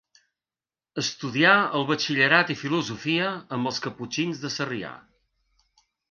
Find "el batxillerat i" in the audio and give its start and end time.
1.79-2.55